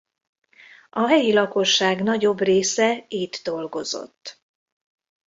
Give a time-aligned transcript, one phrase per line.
[0.89, 4.41] A helyi lakosság nagyobb része itt dolgozott.